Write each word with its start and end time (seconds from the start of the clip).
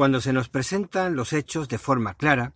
Cuando 0.00 0.22
se 0.22 0.32
nos 0.32 0.48
presentan 0.48 1.14
los 1.14 1.34
hechos 1.34 1.68
de 1.68 1.76
forma 1.76 2.14
clara, 2.14 2.54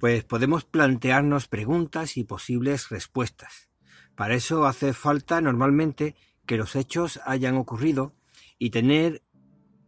pues 0.00 0.24
podemos 0.24 0.64
plantearnos 0.64 1.46
preguntas 1.46 2.16
y 2.16 2.24
posibles 2.24 2.88
respuestas. 2.88 3.70
Para 4.16 4.34
eso 4.34 4.66
hace 4.66 4.92
falta 4.92 5.40
normalmente 5.40 6.16
que 6.44 6.56
los 6.56 6.74
hechos 6.74 7.20
hayan 7.24 7.56
ocurrido 7.56 8.16
y 8.58 8.70
tener 8.70 9.22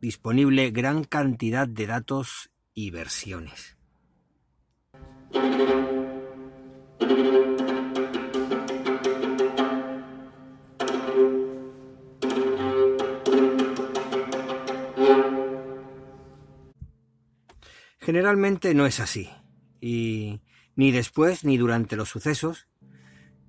disponible 0.00 0.70
gran 0.70 1.02
cantidad 1.02 1.66
de 1.66 1.88
datos 1.88 2.52
y 2.74 2.92
versiones. 2.92 3.76
Generalmente 18.08 18.72
no 18.72 18.86
es 18.86 19.00
así, 19.00 19.28
y 19.82 20.40
ni 20.76 20.92
después 20.92 21.44
ni 21.44 21.58
durante 21.58 21.94
los 21.94 22.08
sucesos, 22.08 22.66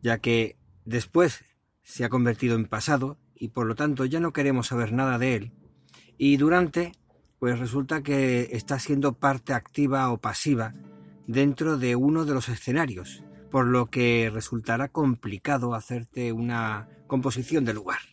ya 0.01 0.17
que 0.17 0.57
después 0.83 1.45
se 1.81 2.03
ha 2.03 2.09
convertido 2.09 2.57
en 2.57 2.65
pasado 2.65 3.17
y 3.33 3.47
por 3.47 3.67
lo 3.67 3.75
tanto 3.75 4.03
ya 4.03 4.19
no 4.19 4.33
queremos 4.33 4.67
saber 4.67 4.91
nada 4.91 5.17
de 5.17 5.35
él, 5.35 5.51
y 6.17 6.35
durante, 6.35 6.91
pues 7.39 7.57
resulta 7.57 8.03
que 8.03 8.49
está 8.51 8.79
siendo 8.79 9.13
parte 9.13 9.53
activa 9.53 10.11
o 10.11 10.17
pasiva 10.17 10.73
dentro 11.25 11.77
de 11.77 11.95
uno 11.95 12.25
de 12.25 12.33
los 12.33 12.49
escenarios, 12.49 13.23
por 13.49 13.65
lo 13.65 13.85
que 13.85 14.29
resultará 14.29 14.89
complicado 14.89 15.73
hacerte 15.73 16.33
una 16.33 16.89
composición 17.07 17.63
de 17.63 17.75
lugar. 17.75 18.08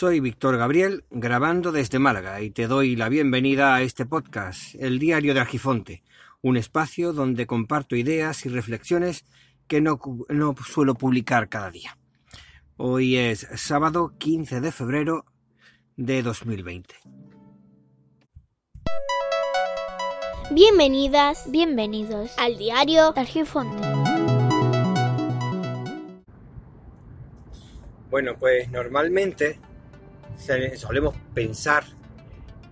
Soy 0.00 0.20
Víctor 0.20 0.56
Gabriel, 0.56 1.04
grabando 1.10 1.72
desde 1.72 1.98
Málaga, 1.98 2.40
y 2.40 2.48
te 2.48 2.66
doy 2.66 2.96
la 2.96 3.10
bienvenida 3.10 3.74
a 3.74 3.82
este 3.82 4.06
podcast, 4.06 4.74
El 4.76 4.98
Diario 4.98 5.34
de 5.34 5.40
Argifonte, 5.40 6.02
un 6.40 6.56
espacio 6.56 7.12
donde 7.12 7.46
comparto 7.46 7.96
ideas 7.96 8.46
y 8.46 8.48
reflexiones 8.48 9.26
que 9.68 9.82
no, 9.82 10.00
no 10.30 10.54
suelo 10.66 10.94
publicar 10.94 11.50
cada 11.50 11.70
día. 11.70 11.98
Hoy 12.78 13.18
es 13.18 13.46
sábado 13.56 14.14
15 14.16 14.62
de 14.62 14.72
febrero 14.72 15.26
de 15.98 16.22
2020. 16.22 16.94
Bienvenidas, 20.50 21.44
bienvenidos 21.50 22.32
al 22.38 22.56
diario 22.56 23.12
de 23.12 23.20
Argifonte. 23.20 23.86
Bueno, 28.08 28.34
pues 28.38 28.70
normalmente 28.70 29.60
solemos 30.76 31.14
pensar 31.34 31.84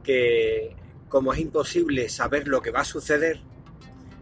que 0.02 0.74
como 1.08 1.32
es 1.32 1.40
imposible 1.40 2.08
saber 2.08 2.48
lo 2.48 2.60
que 2.60 2.70
va 2.70 2.80
a 2.80 2.84
suceder, 2.84 3.40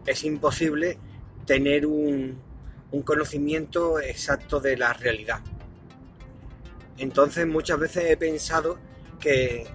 es 0.05 0.23
imposible 0.23 0.97
tener 1.45 1.85
un, 1.85 2.45
conocimiento 3.03 3.99
exacto 3.99 4.59
de 4.59 4.75
la 4.75 4.93
realidad. 4.93 5.41
Entonces 6.97 7.45
muchas 7.45 7.79
veces 7.79 8.05
he 8.07 8.17
pensado 8.17 8.79
que 9.19 9.67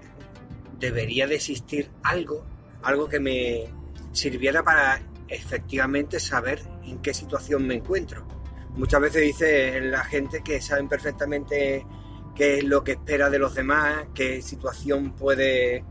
debería 0.79 1.27
de 1.27 1.37
existir 1.37 1.89
algo, 2.03 2.45
algo 2.83 3.09
que 3.09 3.21
me 3.21 3.69
sirviera 4.13 4.63
para 4.65 5.01
efectivamente 5.29 6.19
saber 6.19 6.63
en 6.85 6.99
qué 7.01 7.15
situación 7.15 7.67
me 7.67 7.75
encuentro. 7.75 8.27
Muchas 8.71 9.01
veces 9.01 9.23
dice 9.23 9.81
la 9.83 10.05
gente 10.05 10.43
que 10.43 10.61
saben 10.61 10.89
perfectamente 10.89 11.87
qué 12.35 12.59
es 12.59 12.65
lo 12.65 12.85
que 12.85 12.93
espera 12.93 13.31
de 13.31 13.39
los 13.39 13.55
demás, 13.55 14.07
qué 14.15 14.43
situación 14.43 15.13
puede 15.13 15.85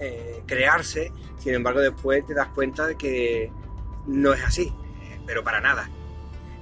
eh, 0.00 0.42
crearse. 0.46 1.12
Sin 1.38 1.54
embargo, 1.54 1.80
después 1.80 2.26
te 2.26 2.34
das 2.34 2.48
cuenta 2.48 2.86
de 2.86 2.96
que 2.96 3.50
no 4.06 4.32
es 4.32 4.42
así, 4.42 4.72
pero 5.26 5.42
para 5.42 5.60
nada. 5.60 5.88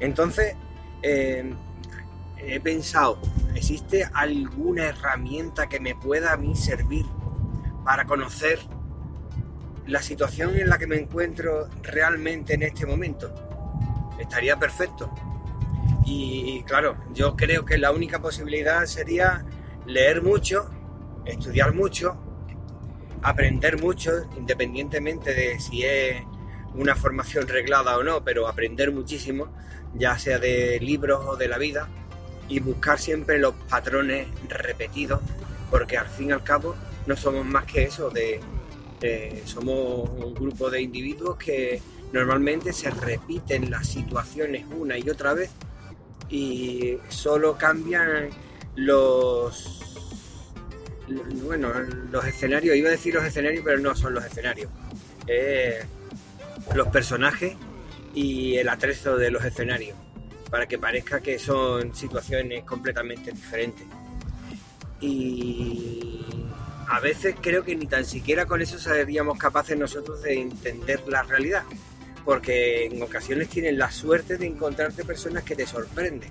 Entonces, 0.01 0.55
eh, 1.03 1.53
he 2.39 2.61
pensado, 2.61 3.19
¿existe 3.55 4.09
alguna 4.15 4.87
herramienta 4.87 5.69
que 5.69 5.81
me 5.81 5.95
pueda 5.95 6.33
a 6.33 6.37
mí 6.37 6.55
servir 6.55 7.05
para 7.85 8.05
conocer 8.05 8.61
la 9.87 10.03
situación 10.03 10.57
en 10.57 10.69
la 10.69 10.79
que 10.79 10.87
me 10.87 10.97
encuentro 10.97 11.69
realmente 11.83 12.55
en 12.55 12.63
este 12.63 12.87
momento? 12.87 13.35
Estaría 14.19 14.59
perfecto. 14.59 15.13
Y 16.11 16.63
claro, 16.63 16.97
yo 17.13 17.37
creo 17.37 17.67
que 17.67 17.77
la 17.77 17.93
única 17.93 18.23
posibilidad 18.23 18.87
sería 18.87 19.45
leer 19.85 20.23
mucho, 20.23 20.71
estudiar 21.27 21.75
mucho, 21.75 22.17
aprender 23.21 23.79
mucho, 23.79 24.13
independientemente 24.39 25.35
de 25.35 25.61
si 25.61 25.85
es 25.85 26.23
una 26.75 26.95
formación 26.95 27.47
reglada 27.47 27.99
o 27.99 28.03
no, 28.03 28.25
pero 28.25 28.49
aprender 28.49 28.91
muchísimo, 28.91 29.53
ya 29.95 30.19
sea 30.19 30.39
de 30.39 30.81
libros 30.81 31.27
o 31.27 31.37
de 31.37 31.47
la 31.47 31.59
vida, 31.59 31.91
y 32.49 32.61
buscar 32.61 32.99
siempre 32.99 33.39
los 33.39 33.55
patrones 33.69 34.29
repetidos, 34.49 35.21
porque 35.71 35.99
al 35.99 36.07
fin 36.07 36.31
y 36.31 36.33
al 36.33 36.43
cabo 36.43 36.75
no 37.07 37.19
somos 37.19 37.45
más 37.45 37.67
que 37.67 37.83
eso, 37.83 38.09
de, 38.09 38.41
somos 39.45 40.09
un 40.09 40.33
grupo 40.33 40.71
de 40.71 40.81
individuos 40.81 41.37
que 41.37 41.83
normalmente 42.15 42.73
se 42.73 42.89
repiten 42.89 43.71
las 43.71 43.87
situaciones 43.87 44.65
una 44.71 44.97
y 44.97 45.11
otra 45.11 45.35
vez 45.35 45.51
y 46.29 46.99
solo 47.09 47.57
cambian 47.57 48.31
los 48.77 49.75
bueno 51.45 51.73
los 52.11 52.25
escenarios. 52.27 52.77
Iba 52.77 52.89
a 52.89 52.93
decir 52.93 53.15
los 53.15 53.25
escenarios 53.25 53.63
pero 53.65 53.79
no 53.79 53.95
son 53.95 54.15
los 54.15 54.25
escenarios. 54.25 54.71
Los 56.75 56.89
personajes 56.89 57.57
y 58.15 58.57
el 58.57 58.69
atrezo 58.69 59.17
de 59.17 59.31
los 59.31 59.45
escenarios 59.45 59.97
para 60.51 60.67
que 60.67 60.79
parezca 60.79 61.21
que 61.21 61.39
son 61.39 61.95
situaciones 61.95 62.65
completamente 62.65 63.33
diferentes. 63.33 63.87
Y 65.01 66.25
a 66.89 67.01
veces 67.01 67.37
creo 67.41 67.63
que 67.65 67.77
ni 67.77 67.87
tan 67.87 68.05
siquiera 68.05 68.47
con 68.47 68.61
eso 68.61 68.79
seríamos 68.79 69.39
capaces 69.39 69.79
nosotros 69.79 70.23
de 70.23 70.41
entender 70.41 71.03
la 71.07 71.23
realidad 71.23 71.65
porque 72.29 72.85
en 72.85 73.03
ocasiones 73.03 73.49
tienes 73.49 73.75
la 73.75 73.91
suerte 73.91 74.37
de 74.37 74.45
encontrarte 74.45 75.03
personas 75.03 75.45
que 75.45 75.57
te 75.57 75.67
sorprenden. 75.67 76.31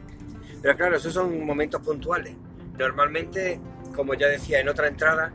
Pero 0.61 0.77
claro, 0.77 0.97
esos 0.97 1.11
son 1.11 1.43
momentos 1.43 1.81
puntuales. 1.81 2.35
Normalmente, 2.77 3.59
como 3.95 4.13
ya 4.13 4.27
decía 4.27 4.59
en 4.59 4.69
otra 4.69 4.89
entrada, 4.89 5.33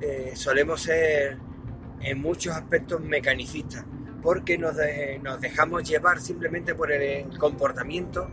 eh, 0.00 0.32
solemos 0.34 0.82
ser 0.82 1.38
en 2.00 2.20
muchos 2.20 2.56
aspectos 2.56 3.00
mecanicistas, 3.00 3.84
porque 4.20 4.58
nos, 4.58 4.74
dejamos 5.40 5.88
llevar 5.88 6.20
simplemente 6.20 6.74
por 6.74 6.90
el 6.90 7.38
comportamiento 7.38 8.28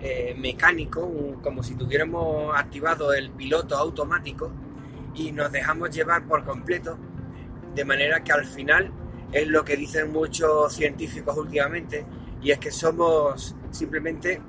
eh, 0.00 0.34
mecánico, 0.38 1.38
como 1.42 1.62
si 1.62 1.74
tuviéramos 1.74 2.58
activado 2.58 3.12
el 3.12 3.30
piloto 3.32 3.76
automático, 3.76 4.50
y 5.14 5.32
nos 5.32 5.52
dejamos 5.52 5.90
llevar 5.90 6.26
por 6.26 6.44
completo, 6.44 6.98
de 7.74 7.84
manera 7.84 8.24
que 8.24 8.32
al 8.32 8.46
final 8.46 8.90
es 9.32 9.46
lo 9.48 9.64
que 9.64 9.76
dicen 9.76 10.12
muchos 10.12 10.72
científicos 10.72 11.36
últimamente, 11.36 12.04
y 12.42 12.50
es 12.50 12.58
que 12.58 12.70
somos 12.70 13.54
simplemente 13.70 14.40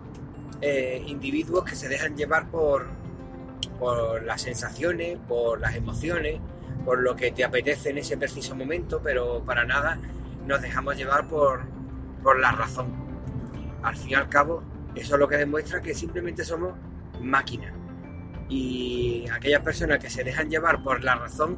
eh, 0.62 1.04
individuos 1.08 1.64
que 1.64 1.76
se 1.76 1.88
dejan 1.90 2.16
llevar 2.16 2.50
por, 2.50 2.88
por 3.80 4.24
las 4.24 4.42
sensaciones, 4.42 5.18
por 5.28 5.60
las 5.60 5.76
emociones, 5.76 6.40
por 6.86 7.00
lo 7.02 7.16
que 7.16 7.32
te 7.32 7.44
apetece 7.44 7.90
en 7.90 8.00
ese 8.00 8.18
preciso 8.18 8.56
momento, 8.56 9.02
pero 9.04 9.44
para 9.44 9.66
nada 9.66 10.00
nos 10.48 10.62
dejamos 10.62 10.96
llevar 10.98 11.28
por, 11.28 11.62
por 12.24 12.40
la 12.40 12.52
razón. 12.52 12.88
Al 13.84 13.96
fin 13.96 14.12
y 14.12 14.14
al 14.16 14.30
cabo, 14.30 14.64
eso 14.96 15.16
es 15.16 15.20
lo 15.20 15.28
que 15.28 15.38
demuestra 15.38 15.82
que 15.82 15.94
simplemente 15.94 16.44
somos 16.44 16.74
máquinas. 17.22 17.74
Y 18.50 19.26
aquellas 19.32 19.62
personas 19.62 20.00
que 20.00 20.10
se 20.10 20.24
dejan 20.24 20.50
llevar 20.50 20.84
por 20.84 21.04
la 21.04 21.16
razón 21.16 21.58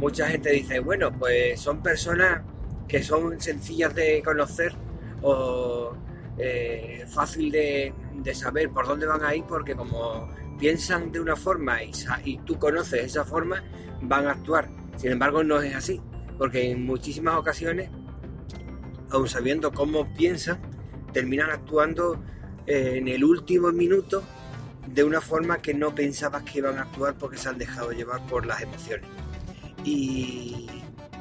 mucha 0.00 0.26
gente 0.28 0.50
dice, 0.50 0.80
bueno, 0.80 1.12
pues 1.12 1.60
son 1.60 1.82
personas 1.82 2.42
que 2.88 3.02
son 3.02 3.38
sencillas 3.38 3.94
de 3.94 4.22
conocer 4.24 4.74
o 5.20 5.92
eh, 6.38 7.04
fácil 7.06 7.52
de, 7.52 7.92
saber 8.32 8.70
por 8.70 8.86
dónde 8.86 9.06
van 9.06 9.22
a 9.22 9.34
ir 9.34 9.44
porque 9.44 9.74
como 9.74 10.28
piensan 10.58 11.12
de 11.12 11.20
una 11.20 11.36
forma 11.36 11.82
y, 11.82 11.92
y 12.24 12.38
tú 12.38 12.58
conoces 12.58 13.04
esa 13.04 13.24
forma, 13.24 13.62
van 14.00 14.26
a 14.26 14.32
actuar. 14.32 14.68
Sin 14.96 15.12
embargo, 15.12 15.44
no 15.44 15.60
es 15.60 15.74
así, 15.74 16.00
porque 16.38 16.70
en 16.70 16.86
muchísimas 16.86 17.36
ocasiones, 17.36 17.90
aun 19.10 19.28
sabiendo 19.28 19.70
cómo 19.70 20.12
piensan, 20.14 20.60
terminan 21.12 21.50
actuando 21.50 22.22
eh, 22.66 22.94
en 22.96 23.08
el 23.08 23.22
último 23.22 23.70
minuto 23.70 24.22
de 24.86 25.04
una 25.04 25.20
forma 25.20 25.58
que 25.58 25.74
no 25.74 25.94
pensabas 25.94 26.42
que 26.44 26.58
iban 26.58 26.78
a 26.78 26.82
actuar 26.82 27.16
porque 27.18 27.36
se 27.36 27.50
han 27.50 27.58
dejado 27.58 27.92
llevar 27.92 28.24
por 28.26 28.46
las 28.46 28.62
emociones. 28.62 29.06
Y 29.84 30.66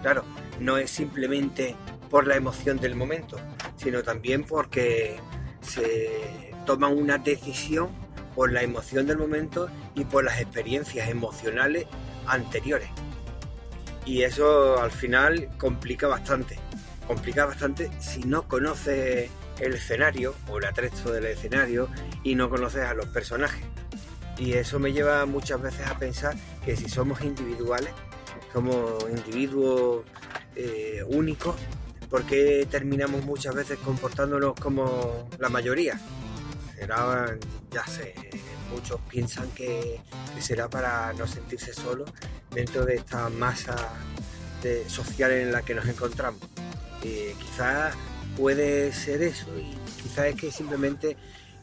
claro, 0.02 0.24
no 0.60 0.78
es 0.78 0.92
simplemente 0.92 1.76
por 2.10 2.28
la 2.28 2.36
emoción 2.36 2.78
del 2.78 2.96
momento, 2.96 3.38
sino 3.78 4.04
también 4.04 4.44
porque 4.44 5.20
se 5.62 6.52
toman 6.66 6.98
una 6.98 7.18
decisión 7.18 7.90
por 8.36 8.52
la 8.52 8.64
emoción 8.64 9.08
del 9.08 9.18
momento 9.18 9.70
y 9.96 10.06
por 10.06 10.24
las 10.24 10.40
experiencias 10.40 11.10
emocionales 11.10 11.86
anteriores. 12.26 12.90
Y 14.06 14.24
eso 14.24 14.82
al 14.82 14.92
final 14.92 15.50
complica 15.58 16.08
bastante. 16.08 16.58
Complica 17.08 17.46
bastante 17.46 17.92
si 18.00 18.22
no 18.22 18.48
conoces 18.48 19.30
el 19.60 19.74
escenario 19.74 20.36
o 20.48 20.58
el 20.58 20.66
atrecho 20.66 21.12
del 21.12 21.26
escenario 21.26 21.90
y 22.24 22.36
no 22.36 22.50
conoces 22.50 22.86
a 22.86 22.94
los 22.94 23.08
personajes. 23.08 23.64
Y 24.38 24.54
eso 24.54 24.80
me 24.80 24.94
lleva 24.94 25.26
muchas 25.26 25.62
veces 25.62 25.86
a 25.88 25.98
pensar 25.98 26.36
que 26.64 26.76
si 26.76 26.88
somos 26.88 27.22
individuales, 27.22 27.92
somos 28.54 29.04
individuos 29.10 30.06
eh, 30.56 31.04
únicos, 31.08 31.56
¿por 32.10 32.26
qué 32.26 32.68
terminamos 32.70 33.24
muchas 33.24 33.54
veces 33.54 33.78
comportándonos 33.80 34.56
como 34.56 35.28
la 35.38 35.50
mayoría? 35.50 36.00
Será, 36.76 37.38
ya 37.72 37.86
sé, 37.86 38.14
muchos 38.74 39.00
piensan 39.10 39.50
que, 39.52 40.02
será 40.40 40.70
para 40.70 41.14
no 41.14 41.28
sentirse 41.28 41.74
solos 41.74 42.10
dentro 42.52 42.86
de 42.86 42.96
esta 42.96 43.30
masa 43.30 43.76
social 44.88 45.32
en 45.32 45.52
la 45.52 45.62
que 45.62 45.74
nos 45.74 45.88
encontramos. 45.88 46.42
Eh, 47.04 47.34
quizás 47.40 47.96
puede 48.36 48.92
ser 48.92 49.22
eso 49.22 49.48
y 49.58 49.76
quizás 50.02 50.28
es 50.28 50.36
que 50.36 50.52
simplemente 50.52 51.18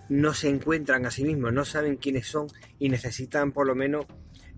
no 0.08 0.34
se 0.34 0.48
encuentran 0.48 1.04
a 1.04 1.10
sí 1.10 1.24
mismos, 1.24 1.52
no 1.52 1.64
saben 1.64 1.96
quiénes 1.96 2.26
son 2.26 2.46
y 2.78 2.88
necesitan 2.88 3.52
por 3.52 3.66
lo 3.66 3.74
menos 3.74 4.06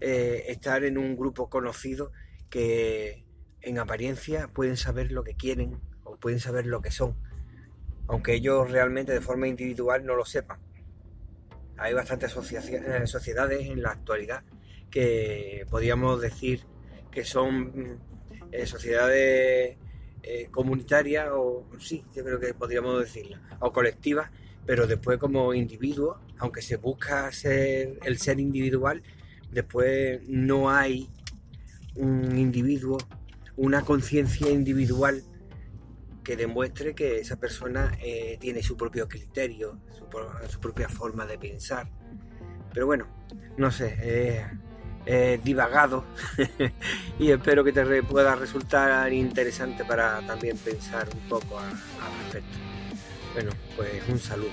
eh, 0.01 0.45
estar 0.49 0.85
en 0.85 0.99
un 0.99 1.17
grupo 1.17 1.49
conocido 1.49 2.13
que 2.51 3.25
en 3.61 3.79
apariencia 3.79 4.49
pueden 4.49 4.77
saber 4.77 5.13
lo 5.13 5.25
que 5.25 5.35
quieren 5.35 5.81
o 6.05 6.17
pueden 6.17 6.41
saber 6.41 6.67
lo 6.67 6.81
que 6.81 6.91
son, 6.91 7.17
aunque 8.07 8.35
ellos 8.35 8.71
realmente 8.71 9.13
de 9.13 9.21
forma 9.21 9.49
individual 9.49 10.05
no 10.05 10.15
lo 10.15 10.25
sepan. 10.25 10.61
Hay 11.77 11.95
bastantes 11.95 12.35
eh, 12.37 13.07
sociedades 13.07 13.67
en 13.67 13.83
la 13.83 13.91
actualidad 13.91 14.43
que 14.91 15.67
podríamos 15.71 16.21
decir 16.21 16.65
que 17.11 17.25
son 17.25 18.01
eh, 18.53 18.67
sociedades 18.67 19.77
comunitarias 20.51 21.29
o 21.33 21.67
sí, 21.79 22.05
yo 22.15 22.23
creo 22.23 22.39
que 22.39 22.53
podríamos 22.53 23.01
decirlo, 23.01 23.39
o 23.61 23.73
colectivas 23.73 24.31
pero 24.69 24.87
después 24.87 25.17
como 25.17 25.55
individuo, 25.55 26.21
aunque 26.37 26.61
se 26.61 26.77
busca 26.77 27.33
ser 27.33 27.99
el 28.05 28.19
ser 28.19 28.39
individual, 28.39 29.03
después 29.51 30.21
no 30.29 30.71
hay 30.71 31.09
un 31.97 32.39
individuo, 32.39 32.99
una 33.57 33.83
conciencia 33.83 34.51
individual 34.51 35.23
que 36.23 36.37
demuestre 36.37 36.95
que 36.95 37.21
esa 37.21 37.37
persona 37.37 37.97
eh, 38.03 38.37
tiene 38.41 38.63
su 38.63 38.77
propio 38.77 39.09
criterio, 39.09 39.79
su, 40.49 40.61
propia 40.61 40.89
forma 40.89 41.27
de 41.27 41.39
pensar. 41.39 41.89
Pero 42.73 42.87
bueno, 42.87 43.07
no 43.57 43.71
sé, 43.71 43.97
eh, 45.07 45.41
divagado 45.43 46.05
y 47.19 47.31
espero 47.31 47.65
que 47.65 47.73
te 47.73 48.03
pueda 48.03 48.37
resultar 48.37 49.11
interesante 49.11 49.85
para 49.87 50.21
también 50.27 50.59
pensar 50.59 51.09
un 51.15 51.29
poco 51.29 51.59
al 51.59 51.71
respecto. 52.25 52.59
Bueno, 53.33 53.51
pues 53.75 54.03
un 54.09 54.19
saludo. 54.19 54.51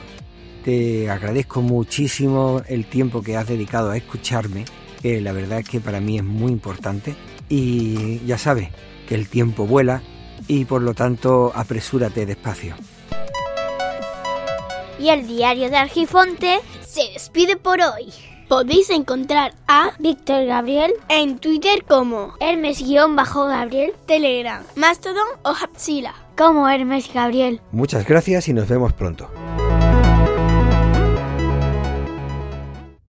Te 0.63 1.09
agradezco 1.09 1.61
muchísimo 1.61 2.61
el 2.67 2.85
tiempo 2.85 3.21
que 3.21 3.35
has 3.35 3.47
dedicado 3.47 3.91
a 3.91 3.97
escucharme, 3.97 4.63
que 5.05 5.21
la 5.21 5.33
verdad 5.33 5.59
es 5.59 5.69
que 5.69 5.79
para 5.79 5.99
mí 5.99 6.17
es 6.17 6.23
muy 6.23 6.51
importante. 6.51 7.15
Y 7.47 8.25
ya 8.25 8.39
sabes 8.39 8.69
que 9.07 9.13
el 9.13 9.29
tiempo 9.29 9.67
vuela 9.67 10.01
y 10.47 10.65
por 10.65 10.81
lo 10.81 10.95
tanto 10.95 11.51
apresúrate 11.53 12.25
despacio. 12.25 12.73
Y 14.97 15.09
el 15.09 15.27
diario 15.27 15.69
de 15.69 15.77
Argifonte 15.77 16.59
se 16.83 17.03
despide 17.13 17.55
por 17.55 17.81
hoy. 17.81 18.11
Podéis 18.49 18.89
encontrar 18.89 19.53
a 19.67 19.91
Víctor 19.99 20.43
Gabriel 20.45 20.93
en 21.07 21.37
Twitter 21.37 21.83
como 21.87 22.33
Hermes-Gabriel, 22.39 23.93
Telegram, 24.07 24.63
Mastodon 24.75 25.27
o 25.43 25.49
Hapsila 25.49 26.15
como 26.35 26.67
Hermes 26.67 27.13
Gabriel. 27.13 27.61
Muchas 27.71 28.07
gracias 28.07 28.47
y 28.47 28.53
nos 28.53 28.67
vemos 28.67 28.91
pronto. 28.93 29.29